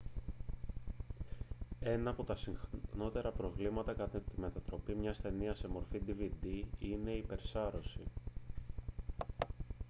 [1.79, 7.17] ένα από τα συχνότερα προβλήματα κατά τη μετατροπή μια ταινίας σε μορφή dvd είναι η
[7.17, 7.99] υπερσάρωση